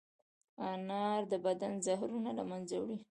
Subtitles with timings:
[0.69, 2.97] انار د بدن زهرونه له منځه وړي.